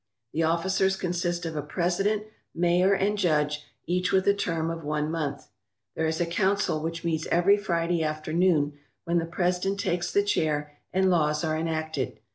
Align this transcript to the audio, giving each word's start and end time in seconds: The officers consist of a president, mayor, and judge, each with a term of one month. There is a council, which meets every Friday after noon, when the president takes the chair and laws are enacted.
The 0.33 0.41
officers 0.41 0.95
consist 0.95 1.45
of 1.45 1.55
a 1.55 1.61
president, 1.61 2.23
mayor, 2.55 2.93
and 2.95 3.19
judge, 3.19 3.63
each 3.85 4.11
with 4.11 4.25
a 4.27 4.33
term 4.33 4.71
of 4.71 4.83
one 4.83 5.11
month. 5.11 5.49
There 5.95 6.07
is 6.07 6.19
a 6.19 6.25
council, 6.25 6.81
which 6.81 7.03
meets 7.03 7.27
every 7.29 7.55
Friday 7.55 8.03
after 8.03 8.33
noon, 8.33 8.79
when 9.03 9.19
the 9.19 9.25
president 9.25 9.79
takes 9.79 10.11
the 10.11 10.23
chair 10.23 10.71
and 10.91 11.11
laws 11.11 11.43
are 11.43 11.55
enacted. 11.55 12.17